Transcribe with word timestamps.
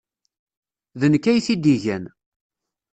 D 0.99 1.01
nekk 1.11 1.25
ay 1.27 1.39
t-id-igan. 1.45 2.03